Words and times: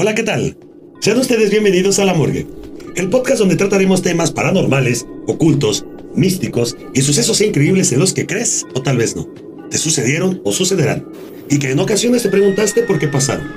Hola, 0.00 0.14
¿qué 0.14 0.22
tal? 0.22 0.56
Sean 1.00 1.18
ustedes 1.18 1.50
bienvenidos 1.50 1.98
a 1.98 2.04
La 2.04 2.14
Morgue, 2.14 2.46
el 2.94 3.10
podcast 3.10 3.40
donde 3.40 3.56
trataremos 3.56 4.00
temas 4.00 4.30
paranormales, 4.30 5.08
ocultos, 5.26 5.86
místicos 6.14 6.76
y 6.94 7.02
sucesos 7.02 7.40
increíbles 7.40 7.90
en 7.90 7.98
los 7.98 8.12
que 8.12 8.24
crees 8.24 8.64
o 8.76 8.82
tal 8.82 8.96
vez 8.96 9.16
no. 9.16 9.26
Te 9.68 9.76
sucedieron 9.76 10.40
o 10.44 10.52
sucederán, 10.52 11.04
y 11.50 11.58
que 11.58 11.72
en 11.72 11.80
ocasiones 11.80 12.22
te 12.22 12.28
preguntaste 12.28 12.84
por 12.84 13.00
qué 13.00 13.08
pasaron. 13.08 13.48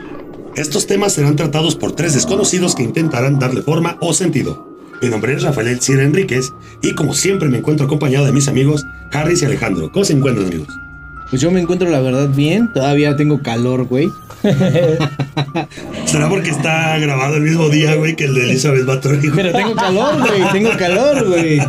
Estos 0.56 0.88
temas 0.88 1.14
serán 1.14 1.36
tratados 1.36 1.76
por 1.76 1.92
tres 1.92 2.16
desconocidos 2.16 2.74
que 2.74 2.82
intentarán 2.82 3.38
darle 3.38 3.62
forma 3.62 4.00
o 4.02 4.12
sentido. 4.12 4.68
Mi 5.00 5.10
nombre 5.10 5.36
es 5.36 5.44
Rafael 5.44 5.80
Cira 5.80 6.02
Enríquez 6.02 6.50
y 6.82 6.96
como 6.96 7.14
siempre 7.14 7.50
me 7.50 7.60
encuentro 7.60 7.86
acompañado 7.86 8.26
de 8.26 8.32
mis 8.32 8.48
amigos 8.48 8.84
Harris 9.12 9.44
y 9.44 9.46
Alejandro. 9.46 9.92
¿Cómo 9.92 10.06
se 10.06 10.14
encuentran 10.14 10.48
amigos? 10.48 10.70
Pues 11.32 11.42
yo 11.42 11.50
me 11.50 11.62
encuentro 11.62 11.90
la 11.90 12.02
verdad 12.02 12.28
bien, 12.28 12.72
todavía 12.74 13.16
tengo 13.16 13.42
calor, 13.42 13.86
güey. 13.86 14.12
¿Será 16.06 16.28
porque 16.28 16.50
está 16.50 17.00
grabado 17.00 17.38
el 17.38 17.44
mismo 17.44 17.70
día, 17.70 17.96
güey, 17.96 18.18
que 18.18 18.26
el 18.26 18.36
de 18.36 18.44
Elizabeth 18.44 18.86
Bathory? 18.86 19.30
güey? 19.30 19.32
Pero 19.36 19.52
tengo 19.54 19.74
calor, 19.74 20.20
güey, 20.20 20.42
tengo 20.52 20.72
calor, 20.78 21.28
güey. 21.30 21.62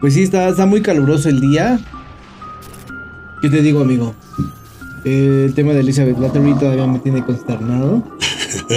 Pues 0.00 0.14
sí, 0.14 0.22
está, 0.22 0.48
está 0.48 0.64
muy 0.64 0.80
caluroso 0.80 1.28
el 1.28 1.42
día. 1.42 1.78
¿Qué 3.42 3.50
te 3.50 3.60
digo, 3.60 3.82
amigo? 3.82 4.14
Eh, 5.04 5.44
el 5.46 5.54
tema 5.54 5.74
de 5.74 5.80
Elizabeth 5.80 6.18
Bathory 6.18 6.54
todavía 6.54 6.86
me 6.86 6.98
tiene 7.00 7.22
consternado. 7.24 8.02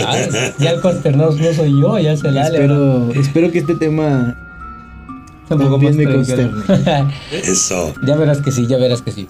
Ah, 0.05 0.17
ya 0.59 0.71
el 0.71 0.81
consternado 0.81 1.31
no 1.37 1.53
soy 1.53 1.79
yo, 1.79 1.97
ya 1.99 2.17
se 2.17 2.31
la 2.31 2.47
Espero, 2.47 3.11
espero 3.13 3.49
que 3.49 3.59
este 3.59 3.75
tema 3.75 4.35
un 5.49 5.59
poco 5.59 5.77
más 5.77 5.95
también 5.95 5.97
me 5.97 6.23
tranquilo. 6.23 7.09
Eso. 7.31 7.93
ya 8.05 8.15
verás 8.15 8.39
que 8.39 8.51
sí, 8.51 8.67
ya 8.67 8.77
verás 8.77 9.01
que 9.01 9.11
sí. 9.11 9.27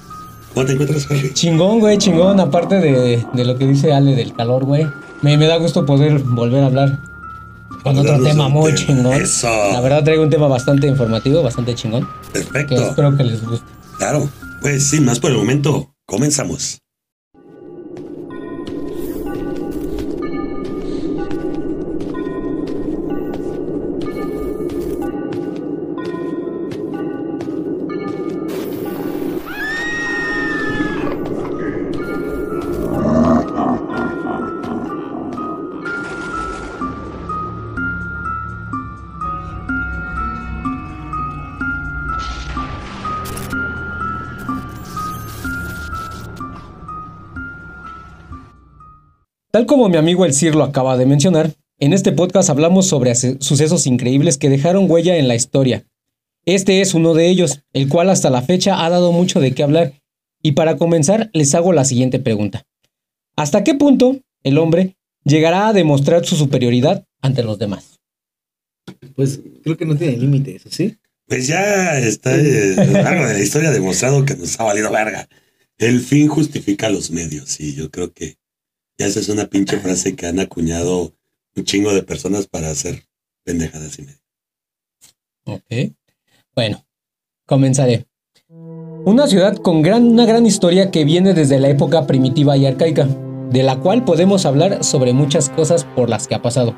¿Cómo 0.53 0.65
te 0.65 0.73
encuentras, 0.73 1.05
Harry? 1.11 1.31
Chingón, 1.33 1.79
güey, 1.79 1.97
chingón. 1.97 2.39
Aparte 2.39 2.75
de, 2.79 3.25
de 3.33 3.45
lo 3.45 3.57
que 3.57 3.67
dice 3.67 3.93
Ale 3.93 4.15
del 4.15 4.33
calor, 4.33 4.65
güey. 4.65 4.87
Me, 5.21 5.37
me 5.37 5.45
da 5.47 5.57
gusto 5.57 5.85
poder 5.85 6.19
volver 6.19 6.63
a 6.63 6.67
hablar 6.67 6.99
con 7.83 7.97
otro 7.97 8.21
tema 8.23 8.49
muy 8.49 8.73
tema. 8.73 8.85
chingón. 8.87 9.21
Eso. 9.21 9.47
La 9.71 9.79
verdad 9.81 10.03
traigo 10.03 10.23
un 10.23 10.29
tema 10.29 10.47
bastante 10.47 10.87
informativo, 10.87 11.43
bastante 11.43 11.75
chingón. 11.75 12.07
Que 12.33 12.39
Perfecto. 12.41 12.75
espero 12.81 13.15
que 13.15 13.23
les 13.23 13.43
guste. 13.45 13.65
Claro. 13.97 14.27
Pues 14.61 14.83
sin 14.89 15.05
más 15.05 15.19
por 15.19 15.31
el 15.31 15.37
momento, 15.37 15.93
comenzamos. 16.05 16.79
Tal 49.51 49.65
como 49.65 49.89
mi 49.89 49.97
amigo 49.97 50.25
El 50.25 50.35
Cir 50.35 50.53
lo 50.53 50.63
acaba 50.63 50.95
de 50.95 51.07
mencionar, 51.07 51.55
en 51.79 51.93
este 51.93 52.11
podcast 52.11 52.51
hablamos 52.51 52.85
sobre 52.85 53.15
sucesos 53.15 53.87
increíbles 53.87 54.37
que 54.37 54.47
dejaron 54.47 54.89
huella 54.89 55.17
en 55.17 55.27
la 55.27 55.33
historia. 55.33 55.87
Este 56.45 56.81
es 56.81 56.93
uno 56.93 57.15
de 57.15 57.29
ellos, 57.29 57.61
el 57.73 57.89
cual 57.89 58.11
hasta 58.11 58.29
la 58.29 58.43
fecha 58.43 58.85
ha 58.85 58.91
dado 58.91 59.11
mucho 59.11 59.39
de 59.39 59.53
qué 59.55 59.63
hablar. 59.63 59.93
Y 60.43 60.51
para 60.51 60.77
comenzar, 60.77 61.31
les 61.33 61.55
hago 61.55 61.73
la 61.73 61.83
siguiente 61.83 62.19
pregunta. 62.19 62.67
¿Hasta 63.35 63.63
qué 63.63 63.73
punto 63.73 64.19
el 64.43 64.59
hombre 64.59 64.97
llegará 65.23 65.69
a 65.69 65.73
demostrar 65.73 66.23
su 66.27 66.35
superioridad 66.35 67.05
ante 67.19 67.41
los 67.41 67.57
demás? 67.57 67.97
Pues 69.15 69.39
creo 69.63 69.77
que 69.77 69.85
no 69.85 69.97
tiene 69.97 70.15
límite 70.17 70.57
eso, 70.57 70.69
¿sí? 70.69 70.95
Pues 71.25 71.47
ya 71.47 71.97
está 71.97 72.35
eh, 72.35 72.75
a 72.77 72.85
lo 72.85 72.93
largo 72.93 73.25
de 73.25 73.33
la 73.33 73.39
historia 73.41 73.71
demostrado 73.71 74.25
que 74.25 74.35
nos 74.35 74.59
ha 74.59 74.63
valido 74.63 74.91
verga. 74.91 75.27
El 75.79 76.01
fin 76.01 76.27
justifica 76.27 76.89
los 76.89 77.09
medios 77.09 77.59
y 77.59 77.73
yo 77.73 77.89
creo 77.89 78.13
que 78.13 78.37
ya 78.99 79.07
esa 79.07 79.21
es 79.21 79.29
una 79.29 79.47
pinche 79.47 79.79
frase 79.79 80.15
que 80.15 80.27
han 80.27 80.39
acuñado 80.39 81.13
un 81.55 81.63
chingo 81.63 81.93
de 81.93 82.03
personas 82.03 82.47
para 82.47 82.69
hacer 82.69 83.05
pendejadas 83.45 83.97
y 83.97 84.01
medio. 84.03 84.19
Ok. 85.45 85.95
Bueno, 86.53 86.85
comenzaré. 87.45 88.05
Una 89.05 89.27
ciudad 89.27 89.55
con 89.55 89.81
gran, 89.81 90.05
una 90.05 90.25
gran 90.25 90.45
historia 90.45 90.91
que 90.91 91.05
viene 91.05 91.33
desde 91.33 91.59
la 91.59 91.69
época 91.69 92.05
primitiva 92.05 92.57
y 92.57 92.65
arcaica, 92.65 93.07
de 93.49 93.63
la 93.63 93.79
cual 93.79 94.03
podemos 94.03 94.45
hablar 94.45 94.83
sobre 94.83 95.13
muchas 95.13 95.49
cosas 95.49 95.85
por 95.95 96.09
las 96.09 96.27
que 96.27 96.35
ha 96.35 96.41
pasado. 96.41 96.75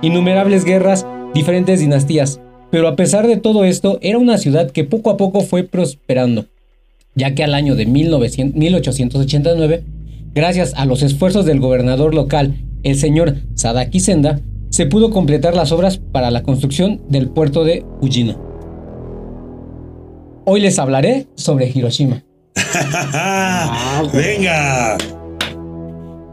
Innumerables 0.00 0.64
guerras, 0.64 1.04
diferentes 1.34 1.80
dinastías, 1.80 2.40
pero 2.70 2.86
a 2.86 2.94
pesar 2.94 3.26
de 3.26 3.36
todo 3.36 3.64
esto, 3.64 3.98
era 4.00 4.18
una 4.18 4.38
ciudad 4.38 4.70
que 4.70 4.84
poco 4.84 5.10
a 5.10 5.16
poco 5.16 5.40
fue 5.40 5.64
prosperando, 5.64 6.46
ya 7.16 7.34
que 7.34 7.42
al 7.42 7.54
año 7.54 7.74
de 7.74 7.86
1900 7.86 8.56
1889, 8.56 9.84
gracias 10.34 10.74
a 10.76 10.84
los 10.86 11.02
esfuerzos 11.02 11.46
del 11.46 11.60
gobernador 11.60 12.14
local, 12.14 12.56
el 12.82 12.96
señor 12.96 13.36
Sadaki 13.54 14.00
Senda, 14.00 14.40
se 14.70 14.86
pudo 14.86 15.10
completar 15.10 15.54
las 15.54 15.72
obras 15.72 15.98
para 15.98 16.30
la 16.30 16.42
construcción 16.42 17.02
del 17.08 17.28
puerto 17.28 17.64
de 17.64 17.84
Ujina. 18.00 18.36
Hoy 20.46 20.60
les 20.60 20.78
hablaré 20.78 21.26
sobre 21.36 21.70
Hiroshima. 21.72 22.22
Venga. 24.12 24.96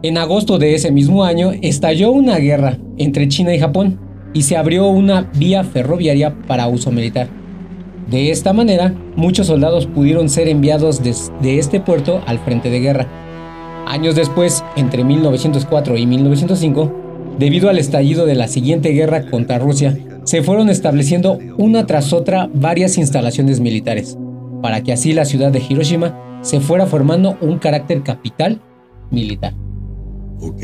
En 0.04 0.18
agosto 0.18 0.58
de 0.58 0.74
ese 0.74 0.92
mismo 0.92 1.24
año 1.24 1.52
estalló 1.62 2.12
una 2.12 2.38
guerra 2.38 2.78
entre 2.98 3.28
China 3.28 3.54
y 3.54 3.60
Japón 3.60 4.00
y 4.34 4.42
se 4.42 4.58
abrió 4.58 4.88
una 4.88 5.30
vía 5.38 5.64
ferroviaria 5.64 6.36
para 6.48 6.68
uso 6.68 6.92
militar. 6.92 7.28
De 8.10 8.32
esta 8.32 8.52
manera, 8.52 8.94
muchos 9.16 9.48
soldados 9.48 9.86
pudieron 9.86 10.28
ser 10.28 10.48
enviados 10.48 11.04
des- 11.04 11.32
de 11.42 11.60
este 11.60 11.80
puerto 11.80 12.22
al 12.26 12.40
frente 12.40 12.70
de 12.70 12.80
guerra. 12.80 13.08
Años 13.86 14.16
después, 14.16 14.64
entre 14.76 15.04
1904 15.04 15.98
y 15.98 16.06
1905, 16.06 16.92
debido 17.38 17.70
al 17.70 17.78
estallido 17.78 18.26
de 18.26 18.36
la 18.36 18.48
siguiente 18.48 18.90
guerra 18.90 19.30
contra 19.30 19.60
Rusia, 19.60 19.98
se 20.24 20.44
fueron 20.44 20.70
estableciendo 20.70 21.40
una 21.58 21.86
tras 21.86 22.14
otra 22.14 22.50
varias 22.54 22.98
instalaciones 22.98 23.60
militares, 23.60 24.18
para 24.62 24.82
que 24.82 24.94
así 24.94 25.14
la 25.14 25.26
ciudad 25.26 25.52
de 25.52 25.62
Hiroshima 25.68 26.40
se 26.42 26.60
fuera 26.60 26.86
formando 26.86 27.38
un 27.42 27.58
carácter 27.58 28.04
capital 28.04 28.62
militar. 29.10 29.54
Ok. 30.40 30.62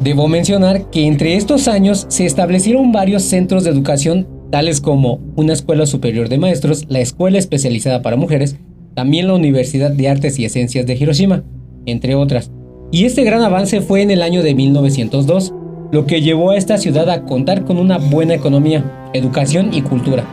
Debo 0.00 0.28
mencionar 0.28 0.90
que 0.90 1.06
entre 1.06 1.36
estos 1.36 1.68
años 1.68 2.06
se 2.08 2.24
establecieron 2.24 2.92
varios 2.92 3.22
centros 3.22 3.64
de 3.64 3.70
educación, 3.70 4.26
tales 4.50 4.80
como 4.80 5.20
una 5.36 5.52
escuela 5.52 5.86
superior 5.86 6.28
de 6.28 6.38
maestros, 6.38 6.86
la 6.88 7.00
escuela 7.00 7.38
especializada 7.38 8.02
para 8.02 8.16
mujeres, 8.16 8.56
también 8.94 9.26
la 9.26 9.34
Universidad 9.34 9.90
de 9.90 10.08
Artes 10.08 10.38
y 10.38 10.48
Ciencias 10.48 10.86
de 10.86 10.94
Hiroshima, 10.94 11.44
entre 11.90 12.14
otras. 12.14 12.50
Y 12.92 13.04
este 13.04 13.24
gran 13.24 13.42
avance 13.42 13.80
fue 13.80 14.02
en 14.02 14.10
el 14.10 14.22
año 14.22 14.42
de 14.42 14.54
1902, 14.54 15.52
lo 15.92 16.06
que 16.06 16.22
llevó 16.22 16.50
a 16.50 16.56
esta 16.56 16.78
ciudad 16.78 17.08
a 17.10 17.22
contar 17.24 17.64
con 17.64 17.78
una 17.78 17.98
buena 17.98 18.34
economía, 18.34 19.10
educación 19.12 19.72
y 19.72 19.82
cultura. 19.82 20.24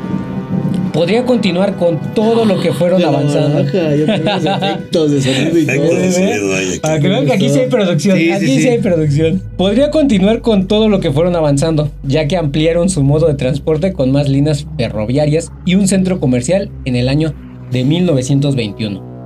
Podría 0.94 1.26
continuar 1.26 1.76
con 1.76 2.00
todo 2.16 2.46
lo 2.46 2.60
que 2.60 2.74
fueron 2.74 3.04
avanzando. 3.04 3.60
Ajá, 3.60 3.96
ya 3.96 4.18
tenemos 4.18 4.46
efectos 4.64 5.12
de 5.12 5.22
sonido 5.22 5.60
y 5.60 5.66
todo. 5.68 5.96
de 5.96 6.76
¿eh? 6.76 7.00
que 7.00 7.08
vean 7.08 7.26
que 7.28 7.34
aquí 7.34 7.50
sí 7.50 7.60
hay 7.60 7.70
producción. 7.70 8.18
Sí, 8.18 8.26
sí, 8.26 8.32
aquí 8.32 8.46
sí, 8.48 8.62
sí. 8.62 8.68
hay 8.68 8.80
producción. 8.80 9.44
Podría 9.58 9.92
continuar 9.92 10.42
con 10.42 10.68
todo 10.68 10.90
lo 10.90 11.00
que 11.00 11.12
fueron 11.12 11.36
avanzando, 11.36 11.92
ya 12.04 12.28
que 12.28 12.38
ampliaron 12.38 12.90
su 12.90 13.04
modo 13.04 13.28
de 13.28 13.36
transporte 13.36 13.94
con 13.94 14.12
más 14.12 14.28
líneas 14.28 14.66
ferroviarias 14.78 15.52
y 15.66 15.76
un 15.76 15.88
centro 15.88 16.20
comercial 16.20 16.72
en 16.86 16.96
el 16.96 17.10
año 17.10 17.36
de 17.72 17.84
1921. 17.84 19.17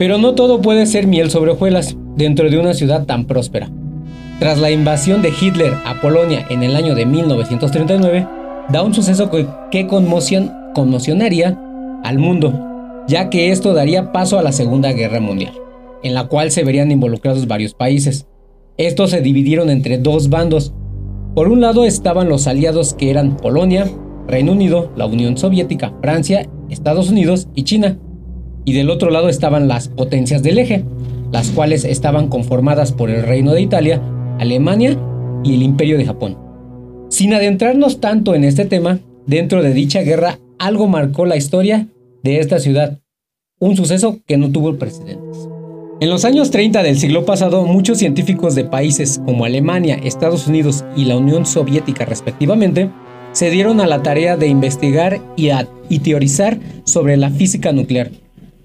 Pero 0.00 0.16
no 0.16 0.34
todo 0.34 0.62
puede 0.62 0.86
ser 0.86 1.06
miel 1.06 1.30
sobre 1.30 1.50
hojuelas 1.50 1.94
dentro 2.16 2.48
de 2.48 2.58
una 2.58 2.72
ciudad 2.72 3.04
tan 3.04 3.26
próspera. 3.26 3.70
Tras 4.38 4.58
la 4.58 4.70
invasión 4.70 5.20
de 5.20 5.28
Hitler 5.38 5.74
a 5.84 6.00
Polonia 6.00 6.46
en 6.48 6.62
el 6.62 6.74
año 6.74 6.94
de 6.94 7.04
1939, 7.04 8.26
da 8.70 8.82
un 8.82 8.94
suceso 8.94 9.30
que, 9.30 9.46
que 9.70 9.86
conmocion- 9.86 10.72
conmocionaría 10.72 11.60
al 12.02 12.18
mundo, 12.18 13.04
ya 13.08 13.28
que 13.28 13.50
esto 13.50 13.74
daría 13.74 14.10
paso 14.10 14.38
a 14.38 14.42
la 14.42 14.52
Segunda 14.52 14.90
Guerra 14.92 15.20
Mundial, 15.20 15.52
en 16.02 16.14
la 16.14 16.28
cual 16.28 16.50
se 16.50 16.64
verían 16.64 16.90
involucrados 16.90 17.46
varios 17.46 17.74
países. 17.74 18.26
Estos 18.78 19.10
se 19.10 19.20
dividieron 19.20 19.68
entre 19.68 19.98
dos 19.98 20.30
bandos. 20.30 20.72
Por 21.34 21.48
un 21.48 21.60
lado 21.60 21.84
estaban 21.84 22.30
los 22.30 22.46
aliados 22.46 22.94
que 22.94 23.10
eran 23.10 23.36
Polonia, 23.36 23.84
Reino 24.26 24.52
Unido, 24.52 24.90
la 24.96 25.04
Unión 25.04 25.36
Soviética, 25.36 25.92
Francia, 26.00 26.48
Estados 26.70 27.10
Unidos 27.10 27.48
y 27.54 27.64
China. 27.64 27.98
Y 28.64 28.74
del 28.74 28.90
otro 28.90 29.10
lado 29.10 29.28
estaban 29.28 29.68
las 29.68 29.88
potencias 29.88 30.42
del 30.42 30.58
eje, 30.58 30.84
las 31.32 31.50
cuales 31.50 31.84
estaban 31.84 32.28
conformadas 32.28 32.92
por 32.92 33.10
el 33.10 33.22
Reino 33.22 33.52
de 33.52 33.62
Italia, 33.62 34.02
Alemania 34.38 34.96
y 35.44 35.54
el 35.54 35.62
Imperio 35.62 35.96
de 35.98 36.06
Japón. 36.06 36.38
Sin 37.08 37.34
adentrarnos 37.34 38.00
tanto 38.00 38.34
en 38.34 38.44
este 38.44 38.64
tema, 38.64 39.00
dentro 39.26 39.62
de 39.62 39.72
dicha 39.72 40.02
guerra 40.02 40.38
algo 40.58 40.88
marcó 40.88 41.24
la 41.24 41.36
historia 41.36 41.88
de 42.22 42.38
esta 42.38 42.58
ciudad, 42.58 43.00
un 43.58 43.76
suceso 43.76 44.20
que 44.26 44.36
no 44.36 44.50
tuvo 44.50 44.76
precedentes. 44.76 45.48
En 46.00 46.08
los 46.08 46.24
años 46.24 46.50
30 46.50 46.82
del 46.82 46.98
siglo 46.98 47.26
pasado, 47.26 47.66
muchos 47.66 47.98
científicos 47.98 48.54
de 48.54 48.64
países 48.64 49.20
como 49.24 49.44
Alemania, 49.44 50.00
Estados 50.02 50.46
Unidos 50.46 50.84
y 50.96 51.04
la 51.04 51.16
Unión 51.16 51.44
Soviética 51.44 52.06
respectivamente, 52.06 52.90
se 53.32 53.50
dieron 53.50 53.80
a 53.80 53.86
la 53.86 54.02
tarea 54.02 54.36
de 54.36 54.48
investigar 54.48 55.20
y, 55.36 55.98
teorizar 55.98 56.58
sobre 56.84 57.16
la 57.16 57.30
física 57.30 57.72
nuclear. 57.72 58.10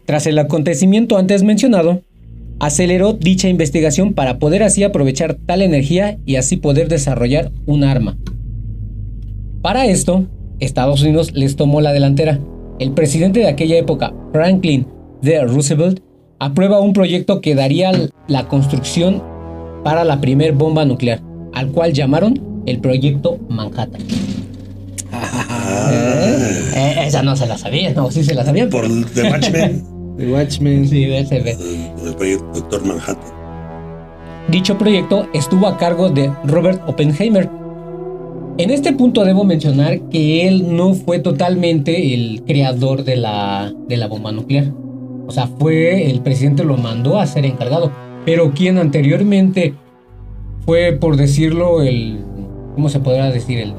Tras 0.05 0.27
el 0.27 0.37
acontecimiento 0.39 1.17
antes 1.17 1.43
mencionado, 1.43 2.01
aceleró 2.59 3.13
dicha 3.13 3.49
investigación 3.49 4.13
para 4.13 4.39
poder 4.39 4.63
así 4.63 4.83
aprovechar 4.83 5.35
tal 5.45 5.61
energía 5.61 6.17
y 6.25 6.35
así 6.35 6.57
poder 6.57 6.87
desarrollar 6.87 7.51
un 7.65 7.83
arma. 7.83 8.17
Para 9.61 9.87
esto, 9.87 10.25
Estados 10.59 11.01
Unidos 11.01 11.33
les 11.33 11.55
tomó 11.55 11.81
la 11.81 11.91
delantera. 11.91 12.39
El 12.79 12.91
presidente 12.91 13.39
de 13.39 13.47
aquella 13.47 13.77
época, 13.77 14.13
Franklin 14.31 14.87
D. 15.21 15.41
Roosevelt, 15.43 16.01
aprueba 16.39 16.79
un 16.79 16.93
proyecto 16.93 17.41
que 17.41 17.55
daría 17.55 17.91
la 18.27 18.47
construcción 18.47 19.23
para 19.83 20.03
la 20.03 20.21
primer 20.21 20.53
bomba 20.53 20.85
nuclear, 20.85 21.21
al 21.53 21.71
cual 21.71 21.93
llamaron 21.93 22.63
el 22.65 22.79
Proyecto 22.79 23.39
Manhattan. 23.49 24.01
Eh, 25.91 26.71
eh, 26.75 26.95
esa 27.05 27.21
no 27.21 27.35
se 27.35 27.45
la 27.45 27.57
sabía, 27.57 27.93
no, 27.93 28.11
sí 28.11 28.23
se 28.23 28.33
la 28.33 28.43
sabían. 28.43 28.69
Por 28.69 28.87
The 28.87 29.29
Watchmen, 29.29 29.83
The 30.17 30.31
Watchmen. 30.31 30.87
Sí, 30.87 31.03
el 31.03 32.15
proyecto 32.15 32.45
Doctor 32.53 32.85
Manhattan. 32.85 33.35
Dicho 34.49 34.77
proyecto 34.77 35.27
estuvo 35.33 35.67
a 35.67 35.77
cargo 35.77 36.09
de 36.09 36.31
Robert 36.45 36.81
Oppenheimer. 36.87 37.49
En 38.57 38.69
este 38.69 38.93
punto 38.93 39.25
debo 39.25 39.43
mencionar 39.43 39.99
que 40.09 40.47
él 40.47 40.75
no 40.75 40.93
fue 40.93 41.19
totalmente 41.19 42.13
el 42.13 42.43
creador 42.45 43.03
de 43.03 43.17
la, 43.17 43.73
de 43.87 43.97
la 43.97 44.07
bomba 44.07 44.31
nuclear. 44.31 44.71
O 45.27 45.31
sea, 45.31 45.47
fue 45.47 46.09
el 46.09 46.21
presidente 46.21 46.63
lo 46.63 46.77
mandó 46.77 47.19
a 47.19 47.25
ser 47.25 47.45
encargado. 47.45 47.91
Pero 48.25 48.51
quien 48.53 48.77
anteriormente 48.77 49.73
fue, 50.65 50.93
por 50.93 51.17
decirlo, 51.17 51.81
el... 51.81 52.19
¿Cómo 52.75 52.89
se 52.89 52.99
podrá 52.99 53.29
decir? 53.31 53.59
El, 53.59 53.73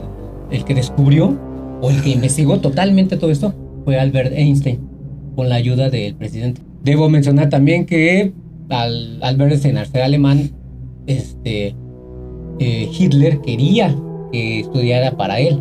el 0.51 0.65
que 0.65 0.75
descubrió 0.75 1.39
o 1.81 1.91
el 1.91 2.03
que 2.03 2.11
investigó 2.17 2.59
totalmente 2.59 3.17
todo 3.17 3.31
esto 3.31 3.55
fue 3.85 3.99
Albert 3.99 4.33
Einstein, 4.33 4.86
con 5.37 5.49
la 5.49 5.57
ayuda 5.57 5.91
del 5.91 6.17
presidente. 6.17 6.63
Debo 6.83 7.09
mencionar 7.09 7.49
también 7.49 7.87
que 7.87 8.33
al 8.71 9.23
al 9.23 9.87
ser 9.87 10.03
alemán, 10.03 10.51
este, 11.07 11.75
eh, 12.59 12.91
Hitler 12.99 13.41
quería 13.43 13.95
que 14.33 14.61
estudiara 14.61 15.13
para 15.13 15.39
él, 15.39 15.61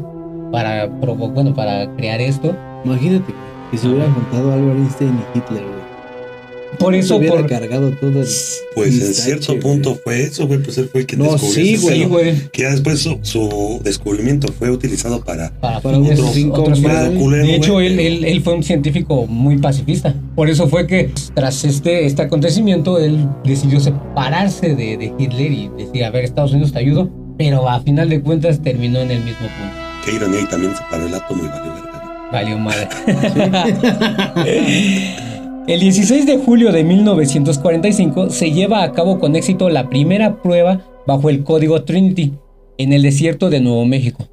para, 0.51 0.87
bueno, 0.87 1.53
para 1.53 1.93
crear 1.95 2.21
esto. 2.21 2.55
Imagínate 2.83 3.33
que 3.69 3.77
se 3.77 3.87
hubiera 3.87 4.11
juntado 4.11 4.53
Albert 4.53 4.77
Einstein 4.79 5.11
y 5.11 5.37
Hitler, 5.37 5.63
güey. 5.63 5.84
Por 6.77 6.95
eso, 6.95 7.19
por... 7.19 7.47
cargado 7.47 7.91
todo 7.91 8.21
el. 8.21 8.27
Pues 8.75 9.01
en 9.01 9.13
cierto 9.13 9.53
güey. 9.53 9.59
punto 9.61 9.99
fue 10.03 10.23
eso, 10.23 10.47
güey. 10.47 10.61
Pues 10.61 10.77
él 10.77 10.89
fue 10.91 11.01
el 11.01 11.07
que 11.07 11.17
No, 11.17 11.31
descubrió 11.31 11.53
sí, 11.53 11.73
ese 11.75 11.83
güey. 11.83 11.99
Sí, 11.99 12.05
güey. 12.05 12.49
Que 12.51 12.61
ya 12.63 12.71
después 12.71 12.99
su, 12.99 13.19
su 13.21 13.79
descubrimiento 13.83 14.51
fue 14.51 14.69
utilizado 14.69 15.21
para. 15.23 15.51
Para, 15.59 15.81
Para 15.81 15.97
otros 15.97 16.31
cinco 16.33 16.61
otros 16.63 16.79
culero, 16.79 17.45
De 17.45 17.55
hecho, 17.55 17.73
güey, 17.73 17.87
él, 17.87 17.99
él, 17.99 18.25
él 18.25 18.41
fue 18.41 18.53
un 18.53 18.63
científico 18.63 19.27
muy 19.27 19.57
pacifista. 19.57 20.15
Por 20.35 20.49
eso 20.49 20.67
fue 20.67 20.87
que 20.87 21.11
tras 21.33 21.63
este, 21.63 22.05
este 22.05 22.21
acontecimiento, 22.21 22.99
él 22.99 23.27
decidió 23.43 23.79
separarse 23.79 24.75
de, 24.75 24.97
de 24.97 25.13
Hitler 25.17 25.51
y 25.51 25.69
decir, 25.77 26.03
a 26.03 26.09
ver, 26.11 26.25
Estados 26.25 26.51
Unidos 26.51 26.71
te 26.71 26.79
ayudo. 26.79 27.09
Pero 27.37 27.67
a 27.69 27.81
final 27.81 28.09
de 28.09 28.21
cuentas 28.21 28.61
terminó 28.61 28.99
en 28.99 29.11
el 29.11 29.19
mismo 29.19 29.39
punto. 29.39 29.73
Qué 30.05 30.13
ironía, 30.13 30.41
y 30.41 30.45
también 30.45 30.73
se 30.75 30.81
paró 30.89 31.05
el 31.07 31.13
átomo 31.13 31.43
y 31.43 31.47
valió 31.47 31.73
verga. 31.73 32.29
Valió 32.31 32.57
madre. 32.57 32.87
El 35.67 35.79
16 35.79 36.27
de 36.27 36.37
julio 36.37 36.71
de 36.71 36.83
1945 36.83 38.29
se 38.29 38.51
lleva 38.51 38.83
a 38.83 38.91
cabo 38.91 39.19
con 39.19 39.35
éxito 39.35 39.67
la 39.71 39.89
primera 39.89 40.43
prueba 40.43 40.85
bajo 41.07 41.31
el 41.31 41.43
código 41.43 41.83
Trinity 41.83 42.33
en 42.77 42.93
el 42.93 43.01
desierto 43.01 43.49
de 43.49 43.61
Nuevo 43.61 43.83
México. 43.85 44.27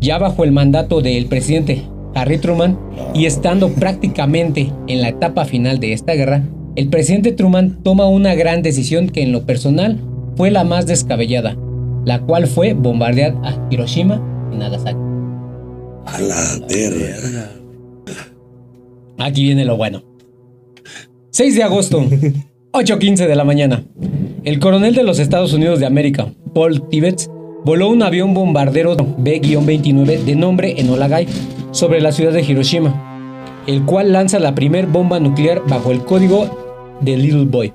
Ya 0.00 0.16
bajo 0.16 0.42
el 0.42 0.52
mandato 0.52 1.02
del 1.02 1.26
presidente 1.26 1.82
Harry 2.14 2.38
Truman 2.38 2.78
y 3.12 3.26
estando 3.26 3.74
prácticamente 3.74 4.72
en 4.86 5.02
la 5.02 5.10
etapa 5.10 5.44
final 5.44 5.80
de 5.80 5.92
esta 5.92 6.14
guerra, 6.14 6.42
el 6.76 6.88
presidente 6.88 7.32
Truman 7.32 7.82
toma 7.82 8.08
una 8.08 8.34
gran 8.34 8.62
decisión 8.62 9.10
que 9.10 9.22
en 9.22 9.32
lo 9.32 9.44
personal 9.44 10.00
fue 10.34 10.50
la 10.50 10.64
más 10.64 10.86
descabellada, 10.86 11.58
la 12.06 12.22
cual 12.22 12.46
fue 12.46 12.72
bombardear 12.72 13.36
a 13.42 13.68
Hiroshima 13.70 14.22
y 14.50 14.56
Nagasaki. 14.56 14.96
A 16.06 16.18
la 16.20 16.66
verga. 16.66 17.50
Aquí 19.18 19.44
viene 19.44 19.66
lo 19.66 19.76
bueno. 19.76 20.13
6 21.34 21.56
de 21.56 21.64
agosto, 21.64 22.00
8.15 22.72 23.26
de 23.26 23.34
la 23.34 23.42
mañana. 23.42 23.82
El 24.44 24.60
coronel 24.60 24.94
de 24.94 25.02
los 25.02 25.18
Estados 25.18 25.52
Unidos 25.52 25.80
de 25.80 25.86
América, 25.86 26.32
Paul 26.54 26.88
Tibbets, 26.88 27.28
voló 27.64 27.88
un 27.88 28.04
avión 28.04 28.34
bombardero 28.34 28.94
B-29 28.94 30.22
de 30.22 30.36
nombre 30.36 30.78
Enola 30.78 31.08
Gay 31.08 31.26
sobre 31.72 32.00
la 32.00 32.12
ciudad 32.12 32.32
de 32.32 32.42
Hiroshima, 32.42 33.50
el 33.66 33.82
cual 33.82 34.12
lanza 34.12 34.38
la 34.38 34.54
primer 34.54 34.86
bomba 34.86 35.18
nuclear 35.18 35.60
bajo 35.66 35.90
el 35.90 36.04
código 36.04 36.96
de 37.00 37.16
Little 37.16 37.46
Boy. 37.46 37.72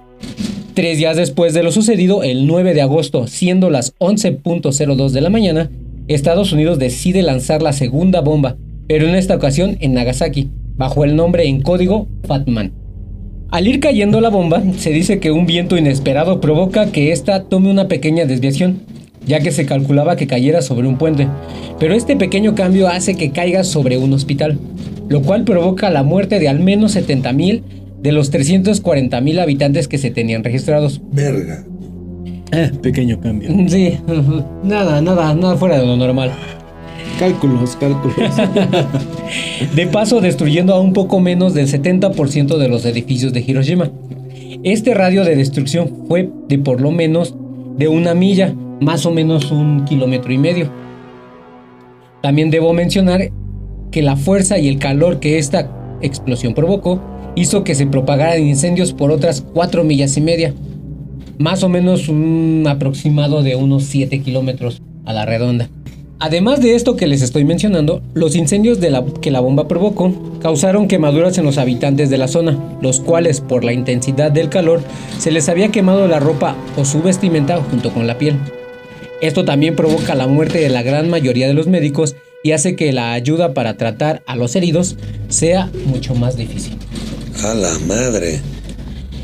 Tres 0.73 0.97
días 0.97 1.17
después 1.17 1.53
de 1.53 1.61
lo 1.61 1.73
sucedido, 1.73 2.23
el 2.23 2.47
9 2.47 2.73
de 2.73 2.81
agosto, 2.81 3.27
siendo 3.27 3.69
las 3.69 3.93
11.02 3.97 5.09
de 5.09 5.19
la 5.19 5.29
mañana, 5.29 5.69
Estados 6.07 6.53
Unidos 6.53 6.79
decide 6.79 7.23
lanzar 7.23 7.61
la 7.61 7.73
segunda 7.73 8.21
bomba, 8.21 8.55
pero 8.87 9.05
en 9.05 9.15
esta 9.15 9.35
ocasión 9.35 9.75
en 9.81 9.95
Nagasaki, 9.95 10.49
bajo 10.77 11.03
el 11.03 11.17
nombre 11.17 11.45
en 11.45 11.61
código 11.61 12.07
Fatman. 12.25 12.78
Al 13.51 13.67
ir 13.67 13.79
cayendo 13.79 14.21
la 14.21 14.29
bomba, 14.29 14.61
se 14.77 14.91
dice 14.91 15.19
que 15.19 15.31
un 15.31 15.47
viento 15.47 15.75
inesperado 15.75 16.39
provoca 16.39 16.91
que 16.91 17.11
ésta 17.11 17.45
tome 17.45 17.71
una 17.71 17.87
pequeña 17.87 18.25
desviación, 18.25 18.81
ya 19.25 19.39
que 19.39 19.51
se 19.51 19.65
calculaba 19.65 20.15
que 20.15 20.27
cayera 20.27 20.61
sobre 20.61 20.87
un 20.87 20.99
puente, 20.99 21.27
pero 21.79 21.95
este 21.95 22.15
pequeño 22.15 22.53
cambio 22.53 22.87
hace 22.87 23.15
que 23.15 23.31
caiga 23.31 23.63
sobre 23.63 23.97
un 23.97 24.13
hospital, 24.13 24.59
lo 25.07 25.23
cual 25.23 25.45
provoca 25.45 25.89
la 25.89 26.03
muerte 26.03 26.39
de 26.39 26.47
al 26.47 26.59
menos 26.59 26.95
70.000 26.95 27.63
de 27.99 28.11
los 28.11 28.31
340.000 28.31 29.39
habitantes 29.41 29.87
que 29.87 29.97
se 29.97 30.11
tenían 30.11 30.43
registrados. 30.43 31.01
Verga. 31.11 31.65
Eh, 32.51 32.71
pequeño 32.83 33.19
cambio. 33.19 33.49
Sí, 33.67 33.97
nada, 34.63 35.01
nada, 35.01 35.33
nada 35.33 35.55
fuera 35.55 35.79
de 35.79 35.87
lo 35.87 35.97
normal. 35.97 36.31
Cálculos, 37.19 37.75
cálculos. 37.75 38.15
De 39.75 39.87
paso, 39.87 40.21
destruyendo 40.21 40.73
a 40.73 40.79
un 40.79 40.93
poco 40.93 41.19
menos 41.19 41.53
del 41.53 41.67
70% 41.67 42.57
de 42.57 42.69
los 42.69 42.85
edificios 42.85 43.33
de 43.33 43.43
Hiroshima. 43.45 43.91
Este 44.63 44.93
radio 44.93 45.25
de 45.25 45.35
destrucción 45.35 46.05
fue 46.07 46.29
de 46.47 46.59
por 46.59 46.79
lo 46.79 46.91
menos 46.91 47.35
de 47.77 47.89
una 47.89 48.13
milla, 48.13 48.55
más 48.79 49.05
o 49.05 49.11
menos 49.11 49.51
un 49.51 49.83
kilómetro 49.83 50.31
y 50.31 50.37
medio. 50.37 50.69
También 52.21 52.51
debo 52.51 52.71
mencionar 52.71 53.31
que 53.91 54.01
la 54.01 54.15
fuerza 54.15 54.57
y 54.57 54.69
el 54.69 54.79
calor 54.79 55.19
que 55.19 55.37
esta 55.37 55.69
explosión 56.01 56.53
provocó 56.53 57.01
hizo 57.35 57.65
que 57.65 57.75
se 57.75 57.85
propagaran 57.85 58.47
incendios 58.47 58.93
por 58.93 59.11
otras 59.11 59.45
4 59.53 59.83
millas 59.83 60.15
y 60.15 60.21
media, 60.21 60.53
más 61.37 61.63
o 61.63 61.69
menos 61.69 62.07
un 62.07 62.65
aproximado 62.67 63.43
de 63.43 63.57
unos 63.57 63.83
7 63.83 64.21
kilómetros 64.21 64.81
a 65.05 65.11
la 65.11 65.25
redonda. 65.25 65.69
Además 66.21 66.59
de 66.59 66.75
esto 66.75 66.97
que 66.97 67.07
les 67.07 67.21
estoy 67.21 67.45
mencionando, 67.45 68.01
los 68.13 68.35
incendios 68.35 68.81
de 68.81 68.89
la, 68.89 69.05
que 69.21 69.31
la 69.31 69.39
bomba 69.39 69.69
provocó 69.69 70.13
causaron 70.41 70.89
quemaduras 70.89 71.37
en 71.37 71.45
los 71.45 71.57
habitantes 71.57 72.09
de 72.09 72.17
la 72.17 72.27
zona, 72.27 72.57
los 72.81 72.99
cuales 72.99 73.39
por 73.39 73.63
la 73.63 73.71
intensidad 73.71 74.29
del 74.29 74.49
calor 74.49 74.81
se 75.17 75.31
les 75.31 75.47
había 75.47 75.69
quemado 75.69 76.09
la 76.09 76.19
ropa 76.19 76.57
o 76.75 76.83
su 76.83 77.01
vestimenta 77.01 77.61
junto 77.63 77.93
con 77.93 78.05
la 78.05 78.17
piel. 78.17 78.35
Esto 79.21 79.45
también 79.45 79.77
provoca 79.77 80.13
la 80.13 80.27
muerte 80.27 80.59
de 80.59 80.67
la 80.67 80.83
gran 80.83 81.09
mayoría 81.09 81.47
de 81.47 81.53
los 81.53 81.67
médicos 81.67 82.17
y 82.43 82.51
hace 82.51 82.75
que 82.75 82.91
la 82.91 83.13
ayuda 83.13 83.53
para 83.53 83.77
tratar 83.77 84.21
a 84.25 84.35
los 84.35 84.57
heridos 84.57 84.97
sea 85.29 85.69
mucho 85.85 86.15
más 86.15 86.35
difícil. 86.35 86.77
A 87.45 87.53
la 87.53 87.79
madre. 87.87 88.41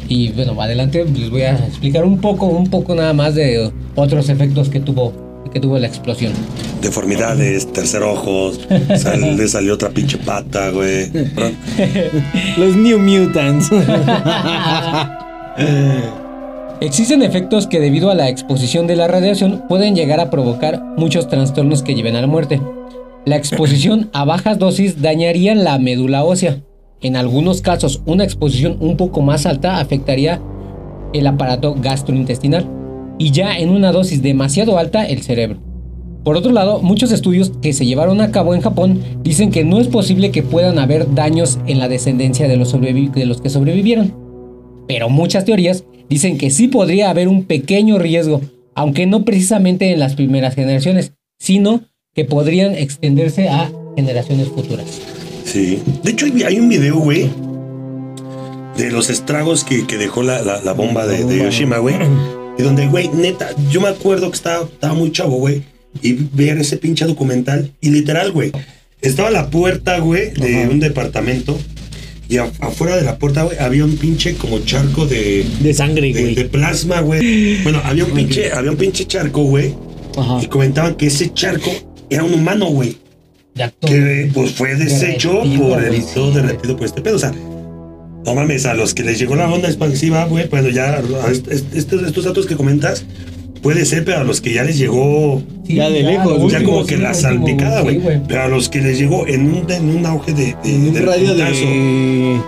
Y 0.07 0.29
bueno, 0.29 0.61
adelante 0.61 1.03
les 1.03 1.29
voy 1.29 1.41
a 1.41 1.55
explicar 1.55 2.05
un 2.05 2.21
poco, 2.21 2.45
un 2.45 2.69
poco 2.69 2.95
nada 2.95 3.11
más 3.11 3.35
de 3.35 3.69
otros 3.95 4.29
efectos 4.29 4.69
que 4.69 4.79
tuvo, 4.79 5.25
que 5.55 5.62
tuvo 5.62 5.79
la 5.79 5.88
explosión. 5.88 6.33
Deformidades, 6.81 7.71
tercer 7.71 8.03
ojos, 8.03 8.59
sal- 8.97 9.21
le 9.38 9.47
salió 9.47 9.75
otra 9.75 9.89
pinche 9.89 10.17
pata, 10.17 10.69
güey. 10.69 11.09
Los 12.57 12.75
New 12.75 13.00
Mutants. 13.00 13.69
Existen 16.81 17.24
efectos 17.24 17.67
que 17.67 17.79
debido 17.79 18.12
a 18.12 18.15
la 18.15 18.27
exposición 18.27 18.85
de 18.85 18.97
la 18.97 19.07
radiación 19.07 19.63
pueden 19.69 19.95
llegar 19.95 20.19
a 20.19 20.29
provocar 20.29 20.83
muchos 20.97 21.29
trastornos 21.29 21.83
que 21.83 21.95
lleven 21.95 22.17
a 22.17 22.21
la 22.21 22.27
muerte. 22.27 22.59
La 23.24 23.38
exposición 23.38 24.09
a 24.12 24.25
bajas 24.25 24.59
dosis 24.59 25.01
dañaría 25.01 25.55
la 25.55 25.79
médula 25.79 26.25
ósea. 26.25 26.57
En 27.00 27.15
algunos 27.15 27.62
casos, 27.62 28.01
una 28.05 28.25
exposición 28.25 28.75
un 28.81 28.97
poco 28.97 29.21
más 29.21 29.45
alta 29.45 29.79
afectaría 29.79 30.41
el 31.13 31.25
aparato 31.27 31.75
gastrointestinal 31.75 32.67
y 33.17 33.31
ya 33.31 33.57
en 33.57 33.69
una 33.69 33.91
dosis 33.91 34.22
demasiado 34.22 34.77
alta 34.77 35.05
el 35.05 35.22
cerebro. 35.22 35.60
Por 36.24 36.36
otro 36.38 36.51
lado, 36.51 36.81
muchos 36.81 37.12
estudios 37.12 37.51
que 37.62 37.72
se 37.74 37.86
llevaron 37.86 38.19
a 38.19 38.31
cabo 38.31 38.55
en 38.55 38.62
Japón 38.62 39.00
dicen 39.24 39.51
que 39.51 39.63
no 39.63 39.79
es 39.79 39.88
posible 39.88 40.31
que 40.31 40.41
puedan 40.41 40.79
haber 40.79 41.13
daños 41.13 41.60
en 41.67 41.77
la 41.79 41.88
descendencia 41.88 42.48
de 42.48 42.57
los, 42.57 42.74
sobrevi- 42.74 43.12
de 43.12 43.25
los 43.25 43.41
que 43.41 43.50
sobrevivieron. 43.50 44.13
pero 44.88 45.07
muchas 45.10 45.45
teorías 45.45 45.84
dicen 46.10 46.38
que 46.38 46.50
sí 46.51 46.67
podría 46.67 47.10
haber 47.10 47.27
un 47.27 47.43
pequeño 47.45 47.98
riesgo, 48.00 48.41
aunque 48.75 49.05
no 49.05 49.24
precisamente 49.24 49.91
en 49.91 50.00
las 50.00 50.15
primeras 50.15 50.55
generaciones, 50.55 51.13
sino 51.39 51.81
que 52.13 52.25
podrían 52.25 52.74
extenderse 52.75 53.50
a 53.50 53.72
generaciones 53.95 54.48
futuras. 54.50 54.86
Sí. 55.43 55.79
De 56.03 56.12
hecho, 56.12 56.25
hay, 56.25 56.43
hay 56.43 56.60
un 56.60 56.69
video, 56.69 56.98
güey, 56.98 57.29
de 58.77 58.91
los 58.91 59.10
estragos 59.10 59.63
que, 59.63 59.86
que 59.88 59.98
dejó 59.98 60.22
la, 60.24 60.41
la- 60.41 60.62
la 60.62 60.74
bomba 60.74 61.05
de, 61.07 61.24
de 61.24 61.36
Hiroshima, 61.38 61.77
güey. 61.77 61.95
Y 62.57 62.63
donde, 62.63 62.88
güey, 62.88 63.09
neta, 63.09 63.50
yo 63.69 63.81
me 63.81 63.89
acuerdo 63.89 64.29
que 64.29 64.35
estaba, 64.38 64.63
estaba 64.65 64.93
muy 64.93 65.12
chavo, 65.12 65.38
güey. 65.38 65.63
Y 66.01 66.13
ver 66.13 66.57
ese 66.57 66.77
pinche 66.77 67.05
documental. 67.05 67.71
Y 67.81 67.89
literal, 67.89 68.31
güey. 68.31 68.51
Estaba 69.01 69.29
la 69.31 69.50
puerta, 69.50 70.00
güey, 70.00 70.31
de 70.31 70.63
Ajá. 70.63 70.69
un 70.69 70.79
departamento. 70.79 71.57
Y 72.27 72.38
a- 72.38 72.51
afuera 72.59 72.95
de 72.95 73.03
la 73.03 73.17
puerta, 73.19 73.43
güey, 73.43 73.57
había 73.59 73.85
un 73.85 73.97
pinche 73.97 74.33
como 74.35 74.59
charco 74.59 75.05
de, 75.05 75.45
De 75.59 75.74
sangre, 75.74 76.12
de, 76.13 76.21
güey. 76.21 76.35
de 76.35 76.45
plasma, 76.45 77.01
güey. 77.01 77.62
Bueno, 77.63 77.81
había 77.83 78.05
un 78.05 78.12
pinche, 78.12 78.51
había 78.51 78.71
un 78.71 78.77
pinche 78.77 79.05
charco, 79.05 79.43
güey. 79.43 79.75
Ajá. 80.17 80.39
Y 80.41 80.47
comentaban 80.47 80.95
que 80.95 81.07
ese 81.07 81.33
charco 81.33 81.71
era 82.09 82.24
un 82.24 82.33
humano, 82.33 82.67
güey. 82.67 82.97
Que 83.79 84.29
pues 84.33 84.51
fue 84.51 84.75
deshecho 84.75 85.33
Derretido, 85.43 85.69
por 85.69 85.83
el 85.83 86.05
todo 86.13 86.31
derretido 86.31 86.75
por 86.75 86.85
este 86.88 87.01
pedo. 87.01 87.15
O 87.15 87.19
sea, 87.19 87.33
no 88.25 88.36
mames, 88.36 88.65
a 88.65 88.74
los 88.74 88.94
que 88.94 89.03
les 89.03 89.20
llegó 89.20 89.36
la 89.36 89.51
onda 89.51 89.67
expansiva, 89.67 90.25
güey, 90.25 90.48
bueno, 90.50 90.70
ya 90.70 91.01
estos, 91.72 92.03
estos 92.03 92.24
datos 92.24 92.46
que 92.46 92.55
comentas, 92.55 93.05
puede 93.62 93.86
ser, 93.86 94.03
pero 94.05 94.20
a 94.20 94.24
los 94.24 94.41
que 94.41 94.53
ya 94.53 94.63
les 94.63 94.77
llegó 94.77 95.41
Sí, 95.65 95.75
Ya 95.75 95.89
de 95.89 96.03
lejos, 96.03 96.38
ya 96.51 96.58
último, 96.60 96.72
como 96.72 96.86
que 96.86 96.96
sí, 96.96 97.01
la 97.01 97.13
salpicada, 97.13 97.84
sí, 97.84 97.98
güey. 97.98 98.22
pero 98.27 98.44
a 98.44 98.48
los 98.48 98.70
que 98.70 98.82
les 98.82 99.00
llegó 99.00 99.27
en 99.27 99.53
un, 99.53 99.72
en 99.72 99.96
un 99.96 100.05
auge 100.05 100.34
de, 100.34 100.55
de, 100.63 100.75
En 100.75 100.89
un 100.89 100.96
radio 101.05 101.34
de. 101.36 102.39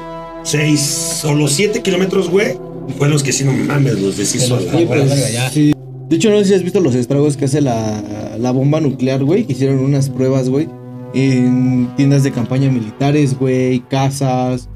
seis 0.43 1.23
o 1.25 1.33
los 1.33 1.51
siete 1.53 1.81
kilómetros, 1.81 2.29
güey, 2.29 2.55
fue 2.97 3.09
los 3.09 3.23
que 3.23 3.31
sí, 3.31 3.43
no 3.43 3.53
mames, 3.53 3.99
los 3.99 4.17
deshizo 4.17 4.55
a 4.55 4.61
la 4.61 4.71
pues, 4.71 5.11
sí. 5.53 5.73
De 6.09 6.15
hecho, 6.15 6.29
no 6.29 6.37
sé 6.39 6.45
si 6.45 6.53
has 6.53 6.63
visto 6.63 6.79
los 6.79 6.95
estragos 6.95 7.35
que 7.35 7.45
hace 7.45 7.59
la, 7.59 8.37
la 8.39 8.51
bomba 8.51 8.79
nuclear, 8.79 9.23
güey. 9.25 9.43
Que 9.43 9.51
hicieron 9.51 9.79
unas 9.79 10.09
pruebas, 10.09 10.47
güey. 10.47 10.69
En 11.13 11.89
tiendas 11.97 12.23
de 12.23 12.31
campaña 12.31 12.71
militares, 12.71 13.37
güey. 13.37 13.81
Casas. 13.89 14.69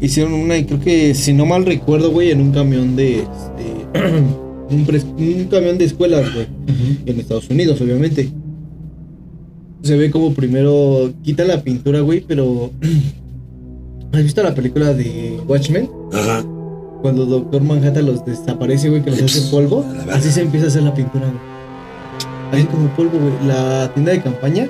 Hicieron 0.00 0.32
una, 0.32 0.56
y 0.56 0.64
creo 0.64 0.80
que, 0.80 1.14
si 1.14 1.32
no 1.32 1.44
mal 1.46 1.66
recuerdo, 1.66 2.10
güey, 2.10 2.30
en 2.30 2.40
un 2.40 2.52
camión 2.52 2.96
de. 2.96 3.18
este, 3.20 3.98
un, 4.70 4.86
pres- 4.86 5.04
un 5.04 5.44
camión 5.50 5.76
de 5.78 5.84
escuelas, 5.84 6.32
güey. 6.34 6.46
En 7.06 7.20
Estados 7.20 7.48
Unidos, 7.50 7.80
obviamente. 7.80 8.30
Se 9.82 9.96
ve 9.96 10.10
como 10.10 10.32
primero 10.34 11.12
quita 11.22 11.44
la 11.44 11.62
pintura, 11.62 12.00
güey, 12.00 12.20
pero. 12.26 12.70
¿Has 14.12 14.22
visto 14.22 14.42
la 14.42 14.54
película 14.54 14.92
de 14.92 15.38
Watchmen? 15.46 15.88
Ajá. 16.12 16.44
Cuando 17.02 17.24
Doctor 17.26 17.62
Manhattan 17.62 18.06
los 18.06 18.24
desaparece, 18.24 18.88
güey, 18.90 19.02
que 19.02 19.10
los 19.10 19.22
hace 19.22 19.50
polvo, 19.50 19.84
así 20.10 20.30
se 20.30 20.42
empieza 20.42 20.66
a 20.66 20.68
hacer 20.68 20.82
la 20.82 20.92
pintura, 20.94 21.26
güey. 21.26 21.40
Así 22.52 22.64
como 22.66 22.88
polvo, 22.96 23.12
güey. 23.18 23.32
La 23.46 23.90
tienda 23.94 24.12
de 24.12 24.20
campaña, 24.22 24.68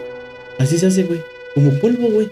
así 0.58 0.76
se 0.78 0.86
hace, 0.86 1.04
güey. 1.04 1.20
Como 1.54 1.70
polvo, 1.80 2.08
güey. 2.12 2.28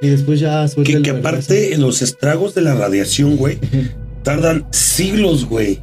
Y 0.00 0.08
después 0.08 0.40
ya 0.40 0.66
suelta 0.68 0.92
Que, 0.92 1.02
que 1.02 1.10
aparte, 1.10 1.76
los 1.76 2.02
estragos 2.02 2.54
de 2.54 2.62
la 2.62 2.74
radiación, 2.74 3.36
güey, 3.36 3.58
tardan 4.22 4.66
siglos, 4.70 5.46
güey. 5.46 5.80